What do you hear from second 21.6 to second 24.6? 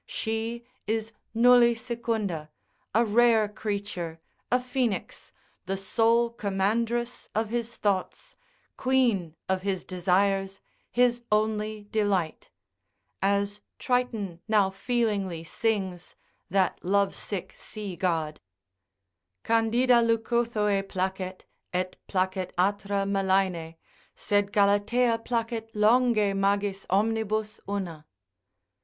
et placet atra Melaene, Sed